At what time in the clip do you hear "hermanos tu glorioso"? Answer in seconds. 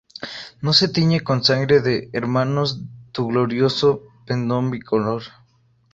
2.13-4.01